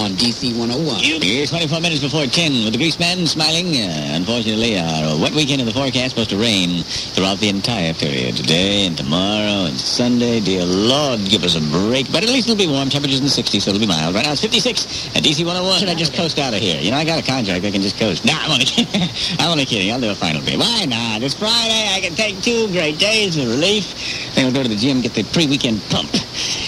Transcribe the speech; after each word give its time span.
on 0.00 0.16
DC 0.16 0.56
101. 0.56 1.04
It's 1.20 1.52
24 1.52 1.80
minutes 1.80 2.00
before 2.00 2.24
10 2.24 2.64
with 2.64 2.72
the 2.72 2.80
greaseman 2.80 3.28
smiling. 3.28 3.76
Uh, 3.76 4.16
unfortunately, 4.16 4.80
our 4.80 5.20
wet 5.20 5.36
weekend 5.36 5.60
in 5.60 5.68
the 5.68 5.76
forecast 5.76 6.16
supposed 6.16 6.32
to 6.32 6.40
rain 6.40 6.80
throughout 7.12 7.36
the 7.36 7.52
entire 7.52 7.92
period. 7.92 8.34
Today 8.34 8.88
and 8.88 8.96
tomorrow 8.96 9.68
and 9.68 9.76
Sunday. 9.76 10.40
Dear 10.40 10.64
Lord, 10.64 11.20
give 11.28 11.44
us 11.44 11.52
a 11.52 11.60
break. 11.68 12.08
But 12.08 12.24
at 12.24 12.32
least 12.32 12.48
it'll 12.48 12.56
be 12.56 12.66
warm. 12.66 12.88
Temperatures 12.88 13.20
in 13.20 13.28
the 13.28 13.30
60s, 13.30 13.60
so 13.60 13.76
it'll 13.76 13.80
be 13.80 13.86
mild. 13.86 14.14
Right 14.16 14.24
now 14.24 14.32
it's 14.32 14.40
56 14.40 15.12
at 15.12 15.22
DC 15.22 15.44
101. 15.44 15.84
Should 15.84 15.92
I 15.92 15.94
just 15.94 16.16
coast 16.16 16.38
out 16.40 16.56
of 16.56 16.60
here? 16.60 16.80
You 16.80 16.90
know, 16.90 16.96
I 16.96 17.04
got 17.04 17.20
a 17.20 17.26
contract. 17.26 17.60
I 17.62 17.70
can 17.70 17.84
just 17.84 18.00
coast. 18.00 18.24
Nah, 18.24 18.40
I'm 18.40 18.56
only 18.56 18.64
kidding. 18.64 19.04
I'm 19.38 19.52
only 19.52 19.68
kidding. 19.68 19.92
I'll 19.92 20.00
do 20.00 20.10
a 20.10 20.16
final 20.16 20.40
day. 20.40 20.56
Why 20.56 20.88
not? 20.88 21.20
It's 21.20 21.36
Friday. 21.36 21.92
I 21.92 22.00
can 22.00 22.16
take 22.16 22.40
two 22.40 22.72
great 22.72 22.96
days 22.98 23.36
of 23.36 23.44
relief. 23.44 23.92
Then 24.34 24.48
we'll 24.48 24.54
go 24.56 24.62
to 24.62 24.68
the 24.72 24.80
gym, 24.80 25.04
get 25.04 25.12
the 25.12 25.28
pre-weekend 25.28 25.84
pump. 25.92 26.08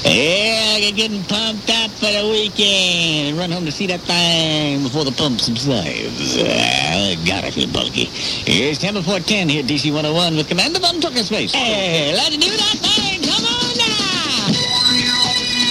Yeah, 0.05 0.52
get 0.93 1.09
getting 1.09 1.24
pumped 1.24 1.70
up 1.70 1.90
for 1.93 2.06
the 2.06 2.29
weekend. 2.30 3.30
And 3.30 3.38
run 3.38 3.50
home 3.50 3.64
to 3.64 3.72
see 3.72 3.86
that 3.86 4.00
thing 4.00 4.83
before 4.83 5.05
the 5.05 5.12
pump 5.12 5.41
subsides. 5.41 6.37
Ah, 6.38 7.14
God, 7.27 7.45
I 7.45 7.50
feel 7.50 7.69
bulky. 7.69 8.05
Here's 8.05 8.78
10 8.78 8.95
before 8.95 9.20
10 9.20 9.48
here 9.48 9.62
at 9.62 9.69
DC 9.69 9.92
101 9.92 10.36
with 10.36 10.48
Commander 10.48 10.80
Von 10.80 11.00
Tuckerspace. 11.00 11.52
Hey, 11.52 12.12
let's 12.14 12.36
do 12.36 12.50
that 12.50 12.77
thing. 12.78 13.23
Come 13.24 13.45
on 13.45 13.73
now. 13.78 14.52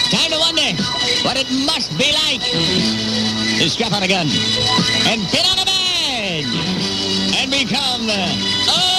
Time 0.09 0.31
to 0.31 0.39
wonder 0.39 0.69
what 1.23 1.37
it 1.37 1.49
must 1.65 1.91
be 1.97 2.11
like 2.25 2.41
to 3.59 3.69
strap 3.69 3.93
on 3.93 4.03
a 4.03 4.07
gun 4.07 4.27
and 5.05 5.21
pin 5.29 5.45
on 5.45 5.59
a 5.59 5.65
badge 5.65 6.49
and 7.37 7.51
become 7.51 8.09
a 8.09 8.90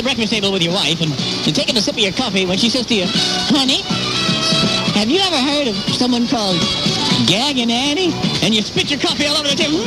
the 0.00 0.08
breakfast 0.08 0.32
table 0.32 0.48
with 0.48 0.64
your 0.64 0.72
wife 0.72 0.96
and 1.04 1.12
you're 1.44 1.52
taking 1.52 1.76
a 1.76 1.80
sip 1.80 1.92
of 1.92 2.00
your 2.00 2.16
coffee 2.16 2.48
when 2.48 2.56
she 2.56 2.72
says 2.72 2.88
to 2.88 2.96
you, 2.96 3.04
honey, 3.52 3.84
have 4.96 5.12
you 5.12 5.20
ever 5.20 5.36
heard 5.36 5.68
of 5.68 5.76
someone 5.92 6.24
called 6.24 6.56
Gagging 7.28 7.68
Annie? 7.68 8.08
And 8.40 8.56
you 8.56 8.64
spit 8.64 8.88
your 8.88 8.96
coffee 8.96 9.28
all 9.28 9.36
over 9.36 9.52
the 9.52 9.60
table. 9.60 9.76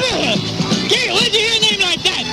Gary, 0.94 1.10
where'd 1.18 1.34
you 1.34 1.42
hear 1.42 1.58
a 1.58 1.62
name 1.66 1.82
like 1.82 2.06
that? 2.06 2.30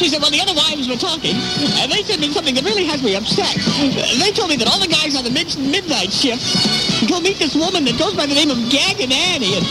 She 0.00 0.08
said, 0.08 0.24
well, 0.24 0.32
the 0.32 0.40
other 0.40 0.56
wives 0.56 0.88
were 0.88 0.96
talking, 0.96 1.36
and 1.84 1.92
they 1.92 2.00
said 2.00 2.16
me 2.16 2.32
something 2.32 2.56
that 2.56 2.64
really 2.64 2.88
has 2.88 3.04
me 3.04 3.12
upset. 3.12 3.60
They 4.16 4.32
told 4.32 4.48
me 4.48 4.56
that 4.56 4.66
all 4.72 4.80
the 4.80 4.88
guys 4.88 5.12
on 5.12 5.22
the 5.22 5.30
mid- 5.30 5.52
midnight 5.60 6.16
shift 6.16 6.40
go 7.12 7.20
meet 7.20 7.36
this 7.36 7.52
woman 7.52 7.84
that 7.84 8.00
goes 8.00 8.16
by 8.16 8.24
the 8.24 8.34
name 8.34 8.48
of 8.48 8.56
Gagging 8.72 9.12
Annie, 9.12 9.60
and, 9.60 9.66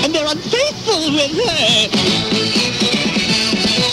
and 0.00 0.08
they're 0.16 0.32
unfaithful 0.32 1.12
with 1.12 1.36
her. 1.44 2.56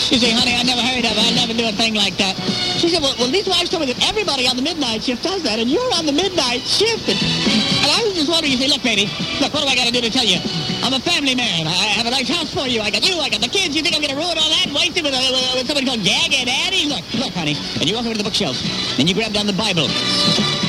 She 0.04 0.20
said, 0.20 0.36
honey, 0.36 0.52
I 0.52 0.62
never 0.62 0.84
heard 0.84 1.02
of 1.02 1.16
it. 1.16 1.24
I 1.26 1.32
never 1.34 1.53
do 1.64 1.72
a 1.72 1.76
thing 1.80 1.94
like 1.96 2.16
that. 2.20 2.36
She 2.76 2.92
said, 2.92 3.00
well, 3.00 3.16
well, 3.16 3.32
these 3.32 3.48
wives 3.48 3.72
told 3.72 3.80
me 3.80 3.92
that 3.92 4.00
everybody 4.04 4.44
on 4.44 4.56
the 4.56 4.62
midnight 4.62 5.02
shift 5.02 5.24
does 5.24 5.42
that, 5.44 5.56
and 5.58 5.70
you're 5.70 5.92
on 5.96 6.04
the 6.04 6.12
midnight 6.12 6.60
shift. 6.60 7.08
And, 7.08 7.16
and 7.16 7.88
I 7.88 8.04
was 8.04 8.12
just 8.12 8.28
wondering, 8.28 8.52
you 8.52 8.60
say, 8.60 8.68
look, 8.68 8.84
baby, 8.84 9.08
look, 9.40 9.54
what 9.56 9.64
do 9.64 9.68
I 9.68 9.76
got 9.76 9.88
to 9.88 9.94
do 9.94 10.04
to 10.04 10.12
tell 10.12 10.26
you? 10.26 10.36
I'm 10.84 10.92
a 10.92 11.00
family 11.00 11.32
man. 11.32 11.64
I 11.64 11.96
have 11.96 12.04
a 12.04 12.12
nice 12.12 12.28
house 12.28 12.52
for 12.52 12.68
you. 12.68 12.84
I 12.84 12.92
got 12.92 13.00
you. 13.00 13.16
I 13.16 13.32
got 13.32 13.40
the 13.40 13.48
kids. 13.48 13.72
You 13.72 13.80
think 13.80 13.96
I'm 13.96 14.04
going 14.04 14.12
to 14.12 14.20
ruin 14.20 14.36
all 14.36 14.50
that 14.52 14.68
waste 14.76 14.98
it 15.00 15.04
with, 15.04 15.16
with, 15.16 15.64
somebody 15.64 15.86
called 15.88 16.04
Gag 16.04 16.34
and? 16.36 16.52
Look, 16.90 17.04
look, 17.16 17.32
honey. 17.32 17.56
And 17.80 17.88
you 17.88 17.96
walk 17.96 18.04
over 18.04 18.12
to 18.12 18.20
the 18.20 18.28
bookshelf, 18.28 18.60
and 19.00 19.08
you 19.08 19.14
grab 19.14 19.32
down 19.32 19.46
the 19.46 19.56
Bible, 19.56 19.88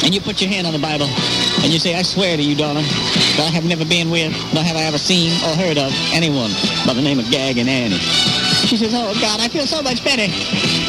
and 0.06 0.16
you 0.16 0.22
put 0.22 0.40
your 0.40 0.48
hand 0.48 0.64
on 0.68 0.72
the 0.72 0.80
Bible, 0.80 1.12
and 1.66 1.74
you 1.74 1.80
say, 1.80 1.96
I 1.96 2.04
swear 2.04 2.38
to 2.38 2.44
you, 2.44 2.56
darling, 2.56 2.88
that 3.36 3.52
I 3.52 3.52
have 3.52 3.66
never 3.66 3.84
been 3.84 4.08
with, 4.10 4.32
nor 4.54 4.64
have 4.64 4.78
I 4.78 4.88
ever 4.88 5.02
seen 5.02 5.36
or 5.44 5.52
heard 5.60 5.78
of 5.78 5.92
anyone 6.16 6.56
by 6.88 6.94
the 6.94 7.02
name 7.02 7.20
of 7.20 7.28
Gagging 7.28 7.68
Annie. 7.68 8.00
She 8.70 8.78
says, 8.78 8.94
oh, 8.96 9.14
God, 9.20 9.42
I 9.42 9.50
feel 9.50 9.68
so 9.68 9.82
much 9.82 10.04
better. 10.04 10.26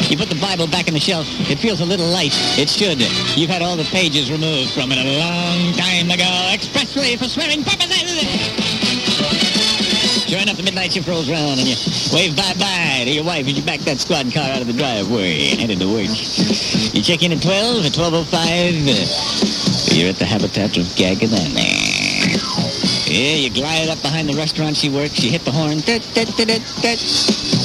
You 0.09 0.15
put 0.15 0.29
the 0.29 0.39
Bible 0.39 0.67
back 0.67 0.87
in 0.87 0.93
the 0.93 1.01
shelf. 1.01 1.27
It 1.51 1.59
feels 1.59 1.81
a 1.81 1.85
little 1.85 2.07
light. 2.07 2.31
It 2.57 2.69
should. 2.69 2.99
You've 3.35 3.49
had 3.49 3.61
all 3.61 3.75
the 3.75 3.83
pages 3.83 4.31
removed 4.31 4.71
from 4.71 4.91
it 4.91 4.97
a 4.97 5.19
long 5.19 5.73
time 5.75 6.09
ago, 6.09 6.49
expressly 6.53 7.17
for 7.17 7.25
swearing 7.25 7.61
purposes. 7.61 8.23
Sure 10.31 10.39
enough, 10.39 10.55
the 10.55 10.63
midnight 10.63 10.93
shift 10.93 11.07
rolls 11.07 11.29
around 11.29 11.59
and 11.59 11.67
you 11.67 11.75
wave 12.13 12.35
bye-bye 12.35 13.03
to 13.03 13.11
your 13.11 13.25
wife 13.25 13.47
as 13.47 13.57
you 13.57 13.63
back 13.63 13.81
that 13.81 13.99
squad 13.99 14.31
car 14.31 14.49
out 14.49 14.61
of 14.61 14.67
the 14.67 14.73
driveway 14.73 15.51
and 15.51 15.59
headed 15.59 15.79
to 15.79 15.87
work. 15.91 16.07
You 16.07 17.03
check 17.03 17.23
in 17.23 17.33
at 17.33 17.41
12, 17.41 17.85
at 17.85 17.91
12.05, 17.91 18.87
uh, 18.87 19.95
you're 19.95 20.09
at 20.09 20.15
the 20.15 20.25
habitat 20.25 20.77
of 20.77 20.87
Gagging 20.95 21.33
Annie. 21.33 22.31
Yeah, 23.07 23.35
you 23.35 23.49
glide 23.49 23.89
up 23.89 24.01
behind 24.01 24.29
the 24.29 24.35
restaurant 24.35 24.77
she 24.77 24.89
works, 24.89 25.23
you 25.23 25.31
hit 25.31 25.43
the 25.43 25.51
horn, 25.51 25.79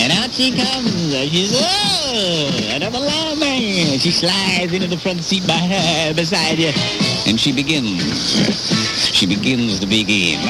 and 0.02 0.10
out 0.12 0.30
she 0.32 0.50
comes. 0.50 1.14
She's, 1.30 1.54
oh, 1.54 2.74
another 2.74 2.98
lawman. 2.98 3.98
She 4.02 4.10
slides 4.10 4.72
into 4.72 4.88
the 4.88 4.98
front 4.98 5.22
seat 5.22 5.46
by, 5.46 5.54
her, 5.54 6.14
beside 6.14 6.58
you, 6.58 6.72
and 7.30 7.38
she 7.38 7.52
begins. 7.52 8.02
She 9.14 9.26
begins 9.26 9.78
to 9.78 9.86
begin. 9.86 10.42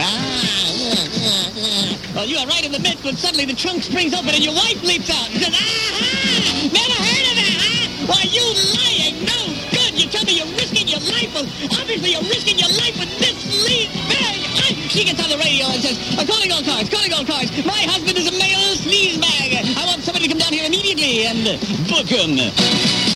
Well, 2.15 2.25
you 2.25 2.37
are 2.39 2.47
right 2.47 2.65
in 2.65 2.73
the 2.73 2.81
midst 2.81 3.05
when 3.05 3.17
suddenly 3.17 3.45
the 3.45 3.55
trunk 3.57 3.83
springs 3.83 4.15
open 4.15 4.31
and 4.33 4.45
your 4.45 4.55
wife 4.55 4.83
leaps 4.83 5.11
out 5.11 5.29
and 5.33 5.41
says, 5.41 5.53
aha, 5.53 6.69
never 6.73 6.97
heard 6.97 7.27
of 7.29 7.37
that, 7.41 7.57
huh? 7.61 8.09
Why, 8.09 8.23
you 8.29 8.45
lying, 8.77 9.25
no 9.25 9.41
good. 9.73 9.97
You 9.97 10.09
tell 10.09 10.25
me 10.25 10.37
you're 10.37 10.53
risking 10.57 10.89
your 10.89 11.01
life. 11.09 11.33
Obviously 11.81 12.13
you're 12.13 12.29
risking 12.29 12.61
your 12.61 12.69
life 12.69 12.97
with 13.01 13.13
this 13.17 13.37
lead 13.65 13.89
bag. 14.13 14.39
She 14.93 15.09
gets 15.09 15.25
on 15.25 15.33
the 15.33 15.41
radio 15.41 15.73
and 15.73 15.81
says, 15.81 15.97
uh, 16.21 16.25
calling 16.29 16.53
all 16.53 16.61
cars, 16.61 16.93
calling 16.93 17.13
all 17.17 17.25
cars. 17.25 17.49
My 17.65 17.81
husband 17.89 18.13
is 18.21 18.22
a 21.27 21.35
male 21.35 23.03